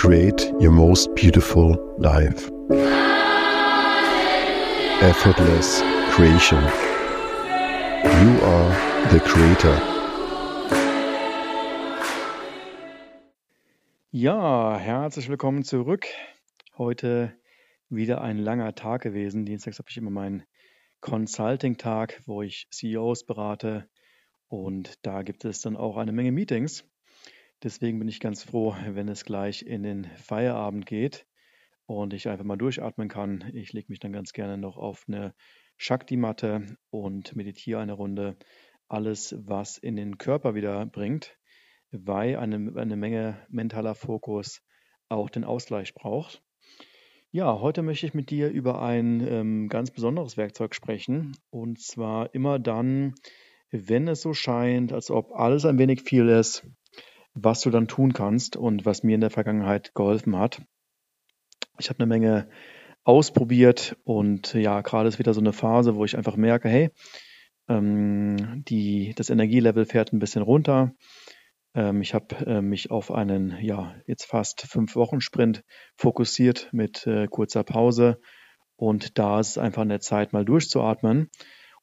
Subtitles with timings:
[0.00, 2.50] create your most beautiful life.
[5.02, 5.82] Effortless
[6.14, 6.62] creation.
[8.02, 8.70] You are
[9.10, 9.76] the creator.
[14.10, 16.06] Ja, herzlich willkommen zurück.
[16.78, 17.34] Heute
[17.90, 19.44] wieder ein langer Tag gewesen.
[19.44, 20.44] Dienstags habe ich immer meinen
[21.02, 23.86] Consulting-Tag, wo ich CEOs berate.
[24.48, 26.89] Und da gibt es dann auch eine Menge Meetings.
[27.62, 31.26] Deswegen bin ich ganz froh, wenn es gleich in den Feierabend geht
[31.84, 33.50] und ich einfach mal durchatmen kann.
[33.52, 35.34] Ich lege mich dann ganz gerne noch auf eine
[35.76, 38.38] Shakti-Matte und meditiere eine Runde.
[38.88, 41.36] Alles, was in den Körper wieder bringt,
[41.90, 44.62] weil eine, eine Menge mentaler Fokus
[45.10, 46.42] auch den Ausgleich braucht.
[47.30, 51.36] Ja, heute möchte ich mit dir über ein ähm, ganz besonderes Werkzeug sprechen.
[51.50, 53.14] Und zwar immer dann,
[53.70, 56.66] wenn es so scheint, als ob alles ein wenig viel ist,
[57.34, 60.62] was du dann tun kannst und was mir in der Vergangenheit geholfen hat.
[61.78, 62.48] Ich habe eine Menge
[63.04, 66.90] ausprobiert und ja, gerade ist wieder so eine Phase, wo ich einfach merke, hey,
[67.68, 70.92] ähm, die, das Energielevel fährt ein bisschen runter.
[71.74, 75.62] Ähm, ich habe äh, mich auf einen, ja, jetzt fast fünf Wochen Sprint
[75.96, 78.20] fokussiert mit äh, kurzer Pause.
[78.76, 81.30] Und da ist es einfach eine Zeit, mal durchzuatmen,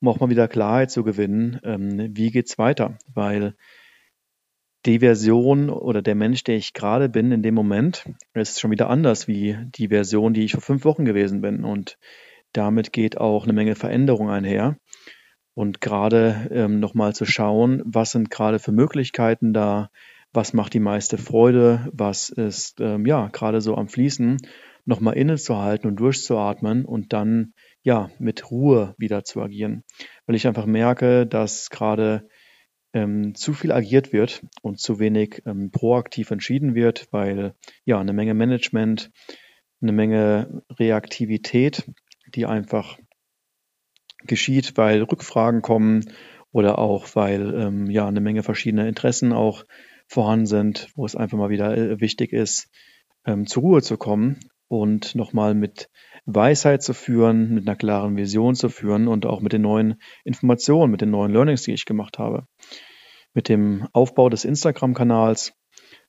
[0.00, 1.60] um auch mal wieder Klarheit zu gewinnen.
[1.62, 2.98] Ähm, wie geht's weiter?
[3.06, 3.54] Weil
[4.86, 8.88] die Version oder der Mensch, der ich gerade bin in dem Moment, ist schon wieder
[8.88, 11.64] anders wie die Version, die ich vor fünf Wochen gewesen bin.
[11.64, 11.98] Und
[12.52, 14.78] damit geht auch eine Menge Veränderung einher.
[15.54, 19.90] Und gerade ähm, nochmal zu schauen, was sind gerade für Möglichkeiten da,
[20.32, 24.36] was macht die meiste Freude, was ist ähm, ja gerade so am Fließen,
[24.84, 29.82] nochmal innezuhalten und durchzuatmen und dann ja mit Ruhe wieder zu agieren.
[30.26, 32.28] Weil ich einfach merke, dass gerade
[32.96, 38.14] ähm, zu viel agiert wird und zu wenig ähm, proaktiv entschieden wird, weil ja eine
[38.14, 39.10] Menge Management,
[39.82, 41.84] eine Menge Reaktivität,
[42.34, 42.98] die einfach
[44.26, 46.10] geschieht, weil Rückfragen kommen
[46.52, 49.64] oder auch weil ähm, ja eine Menge verschiedene Interessen auch
[50.08, 52.70] vorhanden sind, wo es einfach mal wieder äh, wichtig ist,
[53.26, 55.90] ähm, zur Ruhe zu kommen und nochmal mit
[56.24, 60.90] Weisheit zu führen, mit einer klaren Vision zu führen und auch mit den neuen Informationen,
[60.90, 62.46] mit den neuen Learnings, die ich gemacht habe.
[63.36, 65.52] Mit dem Aufbau des Instagram-Kanals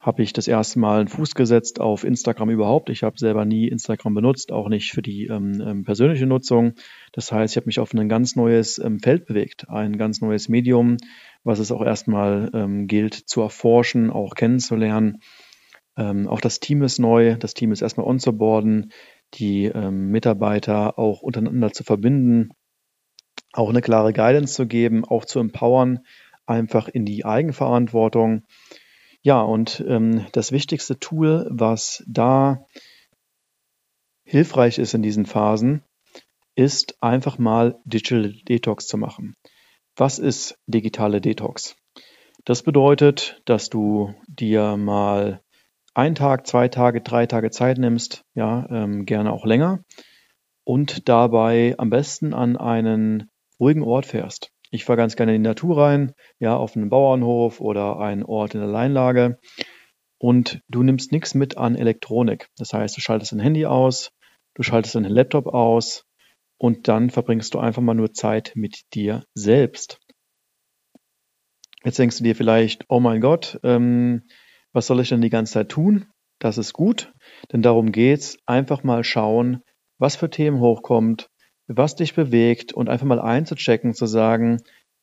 [0.00, 2.90] habe ich das erste Mal einen Fuß gesetzt auf Instagram überhaupt.
[2.90, 6.72] Ich habe selber nie Instagram benutzt, auch nicht für die ähm, ähm, persönliche Nutzung.
[7.12, 10.48] Das heißt, ich habe mich auf ein ganz neues ähm, Feld bewegt, ein ganz neues
[10.48, 10.96] Medium,
[11.44, 15.18] was es auch erstmal ähm, gilt zu erforschen, auch kennenzulernen.
[15.96, 18.90] Ähm, auch das Team ist neu, das Team ist erstmal onzuboarden,
[19.34, 22.48] die ähm, Mitarbeiter auch untereinander zu verbinden,
[23.52, 26.00] auch eine klare Guidance zu geben, auch zu empowern,
[26.46, 28.44] einfach in die Eigenverantwortung.
[29.22, 32.66] Ja, und ähm, das wichtigste Tool, was da
[34.24, 35.82] hilfreich ist in diesen Phasen,
[36.54, 39.36] ist einfach mal Digital Detox zu machen.
[39.96, 41.76] Was ist digitale Detox?
[42.44, 45.40] Das bedeutet, dass du dir mal
[45.94, 49.84] einen Tag, zwei Tage, drei Tage Zeit nimmst, ja, ähm, gerne auch länger,
[50.64, 53.30] und dabei am besten an einen
[53.60, 54.50] ruhigen Ort fährst.
[54.74, 58.54] Ich fahre ganz gerne in die Natur rein, ja, auf einen Bauernhof oder einen Ort
[58.54, 59.38] in der Alleinlage.
[60.16, 62.48] Und du nimmst nichts mit an Elektronik.
[62.56, 64.12] Das heißt, du schaltest dein Handy aus,
[64.54, 66.06] du schaltest deinen Laptop aus
[66.56, 70.00] und dann verbringst du einfach mal nur Zeit mit dir selbst.
[71.84, 74.22] Jetzt denkst du dir vielleicht, oh mein Gott, ähm,
[74.72, 76.06] was soll ich denn die ganze Zeit tun?
[76.38, 77.12] Das ist gut,
[77.52, 78.38] denn darum geht's.
[78.46, 79.62] Einfach mal schauen,
[79.98, 81.28] was für Themen hochkommt,
[81.76, 84.58] was dich bewegt und einfach mal einzuchecken, zu sagen,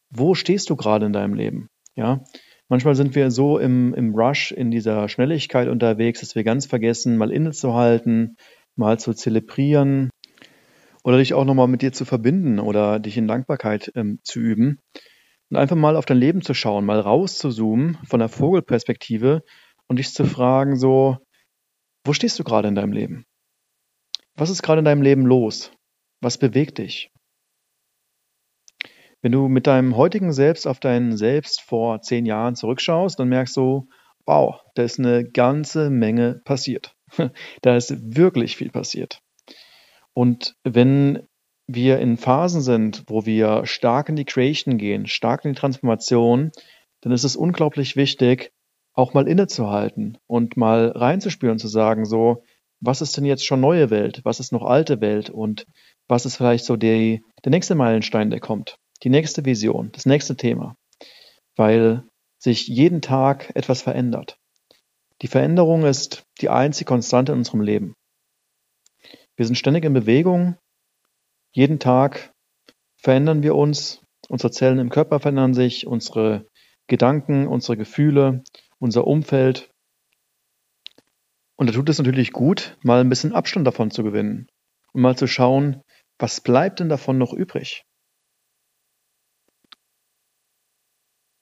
[0.10, 1.68] wo stehst du gerade in deinem Leben?
[1.96, 2.24] Ja,
[2.68, 7.18] manchmal sind wir so im, im Rush, in dieser Schnelligkeit unterwegs, dass wir ganz vergessen,
[7.18, 8.36] mal innezuhalten,
[8.76, 10.10] mal zu zelebrieren
[11.04, 14.80] oder dich auch nochmal mit dir zu verbinden oder dich in Dankbarkeit ähm, zu üben
[15.50, 19.44] und einfach mal auf dein Leben zu schauen, mal rauszuzoomen von der Vogelperspektive
[19.88, 21.18] und dich zu fragen, so,
[22.06, 23.26] wo stehst du gerade in deinem Leben?
[24.36, 25.72] Was ist gerade in deinem Leben los?
[26.22, 27.12] Was bewegt dich?
[29.22, 33.56] Wenn du mit deinem heutigen Selbst auf dein Selbst vor zehn Jahren zurückschaust, dann merkst
[33.58, 33.90] du,
[34.26, 36.96] wow, da ist eine ganze Menge passiert.
[37.62, 39.22] Da ist wirklich viel passiert.
[40.14, 41.28] Und wenn
[41.68, 46.52] wir in Phasen sind, wo wir stark in die Creation gehen, stark in die Transformation,
[47.02, 48.52] dann ist es unglaublich wichtig,
[48.94, 52.44] auch mal innezuhalten und mal reinzuspüren zu sagen, so,
[52.82, 54.22] was ist denn jetzt schon neue Welt?
[54.24, 55.30] Was ist noch alte Welt?
[55.30, 55.66] Und
[56.10, 58.78] was ist vielleicht so die, der nächste Meilenstein, der kommt?
[59.04, 60.76] Die nächste Vision, das nächste Thema.
[61.56, 62.04] Weil
[62.40, 64.38] sich jeden Tag etwas verändert.
[65.22, 67.94] Die Veränderung ist die einzige Konstante in unserem Leben.
[69.36, 70.58] Wir sind ständig in Bewegung.
[71.52, 72.34] Jeden Tag
[72.98, 74.02] verändern wir uns.
[74.30, 76.46] Unsere Zellen im Körper verändern sich, unsere
[76.88, 78.44] Gedanken, unsere Gefühle,
[78.80, 79.70] unser Umfeld.
[81.56, 84.48] Und da tut es natürlich gut, mal ein bisschen Abstand davon zu gewinnen
[84.94, 85.82] und mal zu schauen,
[86.20, 87.86] was bleibt denn davon noch übrig?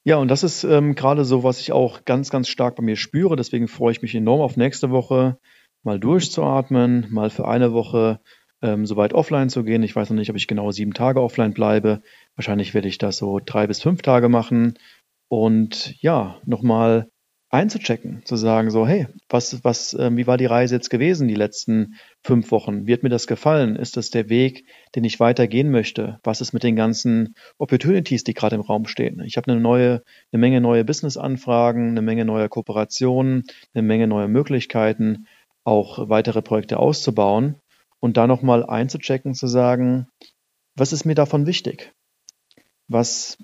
[0.06, 2.96] Ja, und das ist ähm, gerade so, was ich auch ganz, ganz stark bei mir
[2.96, 3.36] spüre.
[3.36, 5.38] Deswegen freue ich mich enorm auf nächste Woche,
[5.84, 8.22] mal durchzuatmen, mal für eine Woche
[8.62, 9.84] ähm, so weit offline zu gehen.
[9.84, 12.02] Ich weiß noch nicht, ob ich genau sieben Tage offline bleibe.
[12.36, 14.76] Wahrscheinlich werde ich das so drei bis fünf Tage machen.
[15.28, 17.10] Und ja, nochmal
[17.58, 21.36] einzuchecken, zu sagen so, hey, was, was, äh, wie war die Reise jetzt gewesen die
[21.36, 22.86] letzten fünf Wochen?
[22.86, 23.76] Wird mir das gefallen?
[23.76, 26.20] Ist das der Weg, den ich weitergehen möchte?
[26.24, 29.22] Was ist mit den ganzen Opportunities, die gerade im Raum stehen?
[29.22, 33.44] Ich habe eine neue, eine Menge neue Business-Anfragen, eine Menge neuer Kooperationen,
[33.74, 35.26] eine Menge neuer Möglichkeiten,
[35.64, 37.56] auch weitere Projekte auszubauen
[38.00, 40.08] und da nochmal einzuchecken, zu sagen,
[40.76, 41.92] was ist mir davon wichtig?
[42.88, 43.40] Was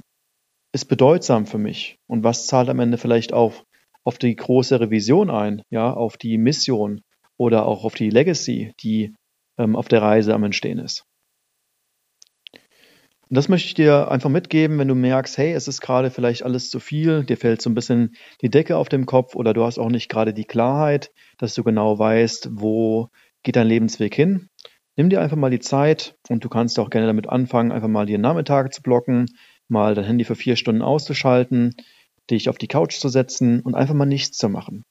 [0.72, 3.66] ist bedeutsam für mich und was zahlt am Ende vielleicht auch
[4.04, 7.02] auf die große Revision ein, ja, auf die Mission
[7.38, 9.16] oder auch auf die Legacy, die
[9.58, 11.06] ähm, auf der Reise am Entstehen ist.
[13.34, 16.44] Und das möchte ich dir einfach mitgeben, wenn du merkst, hey, es ist gerade vielleicht
[16.44, 19.64] alles zu viel, dir fällt so ein bisschen die Decke auf dem Kopf oder du
[19.64, 23.10] hast auch nicht gerade die Klarheit, dass du genau weißt, wo
[23.42, 24.50] geht dein Lebensweg hin.
[24.96, 28.06] Nimm dir einfach mal die Zeit und du kannst auch gerne damit anfangen, einfach mal
[28.06, 29.26] dir Nachmittage zu blocken,
[29.68, 31.74] mal dein Handy für vier Stunden auszuschalten,
[32.30, 34.84] dich auf die Couch zu setzen und einfach mal nichts zu machen.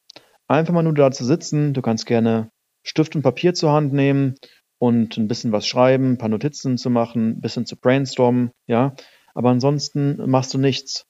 [0.49, 1.73] Einfach mal nur da zu sitzen.
[1.73, 2.50] Du kannst gerne
[2.84, 4.34] Stift und Papier zur Hand nehmen
[4.79, 8.94] und ein bisschen was schreiben, ein paar Notizen zu machen, ein bisschen zu brainstormen, ja.
[9.34, 11.06] Aber ansonsten machst du nichts.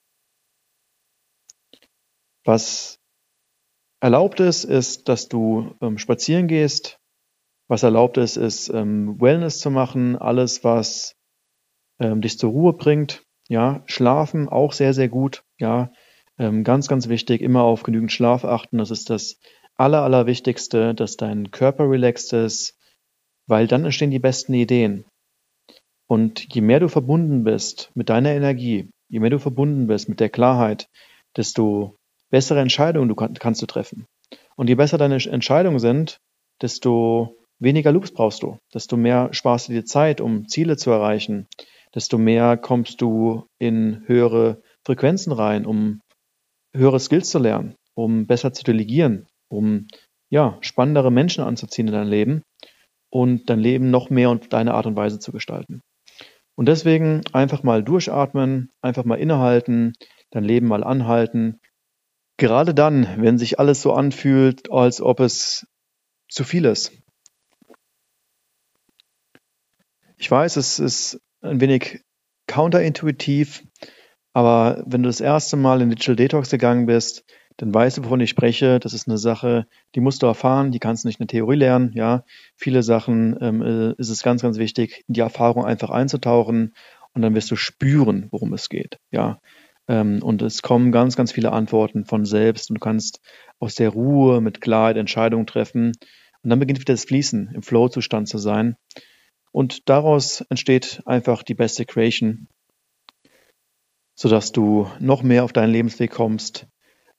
[2.45, 2.99] Was
[3.99, 6.99] erlaubt ist, ist, dass du ähm, spazieren gehst.
[7.67, 11.15] Was erlaubt ist, ist ähm, Wellness zu machen, alles, was
[11.99, 13.25] ähm, dich zur Ruhe bringt.
[13.47, 15.43] Ja, schlafen auch sehr, sehr gut.
[15.57, 15.91] Ja,
[16.37, 18.77] ähm, ganz, ganz wichtig, immer auf genügend Schlaf achten.
[18.77, 19.39] Das ist das
[19.75, 22.77] Aller, Allerwichtigste, dass dein Körper relaxed ist,
[23.47, 25.05] weil dann entstehen die besten Ideen.
[26.07, 30.19] Und je mehr du verbunden bist mit deiner Energie, je mehr du verbunden bist mit
[30.19, 30.87] der Klarheit,
[31.35, 31.95] desto
[32.29, 34.05] bessere Entscheidungen du kann, kannst du treffen.
[34.55, 36.17] Und je besser deine Entscheidungen sind,
[36.61, 41.47] desto weniger Loops brauchst du, desto mehr sparst du dir Zeit, um Ziele zu erreichen,
[41.95, 46.01] desto mehr kommst du in höhere Frequenzen rein, um
[46.73, 49.87] höhere Skills zu lernen, um besser zu delegieren, um
[50.29, 52.43] ja, spannendere Menschen anzuziehen in dein Leben
[53.09, 55.81] und dein Leben noch mehr und deine Art und Weise zu gestalten.
[56.55, 59.93] Und deswegen einfach mal durchatmen, einfach mal innehalten,
[60.31, 61.59] dein Leben mal anhalten.
[62.37, 65.67] Gerade dann, wenn sich alles so anfühlt, als ob es
[66.29, 66.91] zu viel ist.
[70.17, 72.01] Ich weiß, es ist ein wenig
[72.47, 73.63] counterintuitiv,
[74.33, 77.23] aber wenn du das erste Mal in Digital Detox gegangen bist,
[77.57, 78.79] dann weißt du, wovon ich spreche.
[78.79, 81.57] Das ist eine Sache, die musst du erfahren, die kannst du nicht in der Theorie
[81.57, 81.91] lernen.
[81.93, 82.23] Ja,
[82.55, 86.73] viele Sachen ähm, äh, ist es ganz, ganz wichtig, in die Erfahrung einfach einzutauchen
[87.13, 88.97] und dann wirst du spüren, worum es geht.
[89.11, 89.39] Ja,
[89.87, 93.19] ähm, und es kommen ganz, ganz viele Antworten von selbst und du kannst
[93.59, 95.91] aus der Ruhe mit Klarheit Entscheidungen treffen
[96.43, 98.75] und dann beginnt wieder das Fließen, im Flow-Zustand zu sein.
[99.51, 102.47] Und daraus entsteht einfach die beste Creation,
[104.15, 106.67] sodass du noch mehr auf deinen Lebensweg kommst,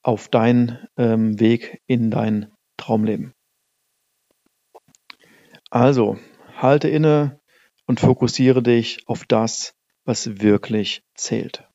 [0.01, 3.33] auf deinen ähm, Weg in dein Traumleben.
[5.69, 6.17] Also,
[6.55, 7.39] halte inne
[7.87, 9.73] und fokussiere dich auf das,
[10.05, 11.67] was wirklich zählt.